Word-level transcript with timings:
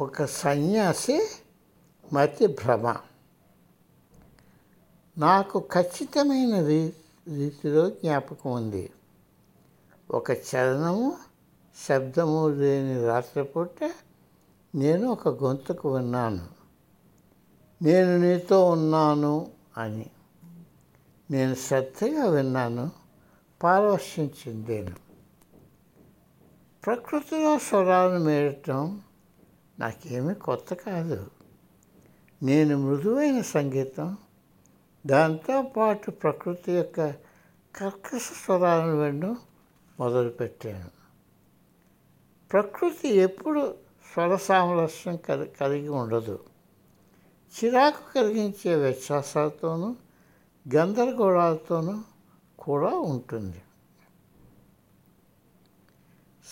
ఒక 0.00 0.24
సన్యాసి 0.24 1.28
మతి 2.12 2.46
భ్రమ. 2.46 2.96
నాకు 5.18 5.64
ఖచ్చితమైన 5.74 6.66
రీ 6.66 6.92
రీతిలో 7.28 7.90
జ్ఞాపకం 7.90 8.52
ఉంది. 8.52 8.90
ఒక 10.10 10.30
చలనము 10.30 11.16
శబ్దము 11.88 12.48
లేని 12.48 13.06
రాత్రిపూట 13.06 13.90
నేను 14.74 15.08
ఒక 15.08 15.28
గొంతుకు 15.28 15.94
విన్నాను. 15.94 16.46
నేను 17.82 18.18
నీతో 18.18 18.70
ఉన్నాను 18.70 19.50
అని. 19.78 20.10
నేను 21.30 21.54
శ్రద్ధగా 21.54 22.26
విన్నాను 22.26 22.90
పారవర్శించిందేను 23.62 24.96
ప్రకృతిలో 26.86 27.58
స్వరాలను 27.58 28.24
మేడటం 28.24 29.00
నాకేమీ 29.78 30.34
కొత్త 30.34 30.74
కాదు. 30.74 31.30
నేను 32.42 32.78
మృదువైన 32.78 33.40
సంగీతం 33.40 34.16
దాంతో 35.06 35.62
పాటు 35.62 36.10
ప్రకృతి 36.10 36.72
యొక్క 36.72 37.08
కర్కశ 37.76 38.30
స్వరాలను 38.44 38.96
వినడం 38.98 39.36
మొదలుపెట్టాను. 40.00 40.90
ప్రకృతి 42.52 43.08
ఎప్పుడు 43.08 43.74
స్వర 44.12 44.36
సామరస్యం 44.36 45.18
కలిగి 45.60 45.88
ఉండదు. 45.88 46.38
చిరాకు 47.54 48.14
కలిగించే 48.14 48.76
వ్యత్యాసాలతోనూ 48.76 49.96
గందరగోళాలతోనూ 50.74 52.02
కూడా 52.58 52.90
ఉంటుంది. 52.90 53.62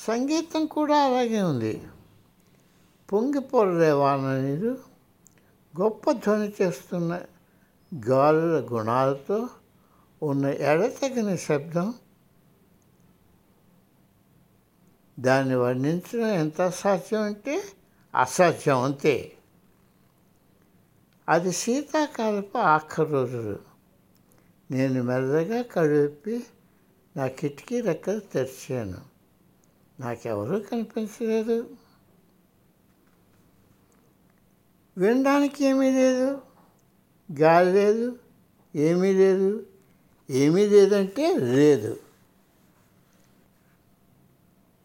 సంగీతం 0.06 0.66
కూడా 0.66 1.04
అలాగే 1.04 1.42
ఉంది. 1.42 1.82
పొంగిపోలే 3.12 3.92
వాన 3.92 4.40
నీరు 4.40 4.78
గొప్ప 5.80 6.12
ధ్వని 6.12 6.52
చేస్తున్న 6.62 7.20
గాలుల 8.08 8.68
గుణాలతో 8.72 9.48
ఉన్న 10.22 10.46
ఎడతగిన 10.46 11.36
శబ్దం 11.36 11.94
దాన్ని 15.20 15.54
వర్ణించడం 15.54 16.26
ఎంత 16.26 16.60
అసాధ్యం 16.60 17.22
అంటే 17.22 17.62
అసాధ్యం 18.14 18.82
అంతే. 18.82 19.32
అది 21.28 21.52
శీతాకాలపు 21.52 22.58
ఆఖరి 22.58 23.10
రోజులు. 23.10 23.58
నేను 24.70 25.02
మెల్లగా 25.02 25.62
కడుపి 25.62 26.44
నా 27.16 27.26
కిటికీ 27.26 27.80
రెక్కలు 27.80 28.20
తెరిచాను. 28.20 28.98
నాకెవరూ 30.00 30.60
కనిపించలేదు. 30.60 31.81
వినడానికి 34.98 35.64
ఏమీ 35.64 35.90
లేదు 35.90 36.42
గాలి 37.40 37.72
లేదు 37.72 38.18
ఏమీ 38.76 39.12
లేదు 39.12 39.66
ఏమీ 40.30 40.66
లేదంటే 40.66 41.34
లేదు. 41.34 42.00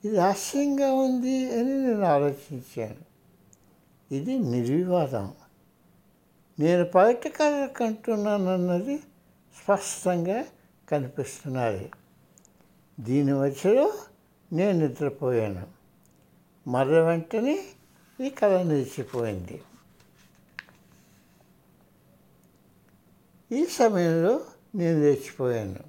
ఇది 0.05 0.17
ఆశ్చర్యంగా 0.17 0.93
ఉంది 0.93 1.59
అని 1.59 1.81
నేను 1.81 2.01
ఆలోచించాను. 2.01 3.07
ఇది 4.13 4.39
నిర్వివాదం. 4.39 5.33
నేను 6.59 6.89
బయట 6.95 7.41
అంటున్నానన్నది 7.83 8.97
స్పష్టంగా 9.63 10.45
కనిపిస్తున్నది. 10.89 11.91
దీని 12.99 13.33
మధ్యలో 13.33 13.93
నేను 14.53 14.87
నిద్రపోయాను. 14.87 15.67
మర్ర 16.69 16.99
వెంటనే 16.99 17.65
ఈ 18.21 18.29
కథ 18.29 18.51
నిలిచిపోయింది. 18.51 19.61
ఈ 23.51 23.65
సమయంలో 23.65 24.45
నేను 24.75 24.99
లేచిపోయాను. 24.99 25.79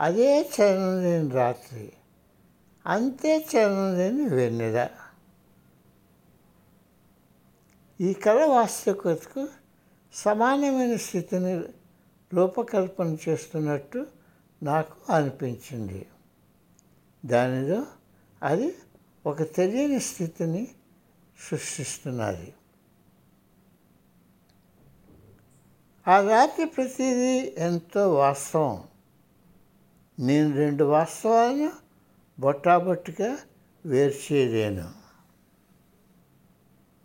అదే 0.00 0.40
చరణం 0.40 1.02
లేని 1.02 1.30
రాత్రి. 1.30 1.92
అంతే 2.86 3.38
చరణం 3.38 3.98
లేని 3.98 4.28
వెన్నెల. 4.28 4.88
ఈ 8.00 8.12
కళ 8.12 8.44
వాస్తవికతకు 8.44 9.48
సమానమైన 10.14 10.96
స్థితిని 10.96 11.62
రూపకల్పన 12.34 13.16
చేస్తున్నట్టు 13.28 14.06
నాకు 14.62 15.12
అనిపించింది. 15.12 16.06
దానిలో 17.26 17.86
అది 18.42 18.74
ఒక 19.26 19.42
తెలియని 19.42 20.00
స్థితిని 20.00 20.68
సృష్టిస్తున్నది. 21.50 22.54
ఆ 26.08 26.28
రాత్రి 26.28 26.66
ప్రతిదీ 26.66 27.54
ఎంతో 27.58 28.14
వాస్తవం. 28.14 28.82
నేను 30.18 30.56
రెండు 30.56 30.84
వాస్తవాలను 30.84 31.72
బొట్టాబొట్టుగా 32.40 33.38
వేరు 33.86 34.32
చేయలేను. 34.32 35.07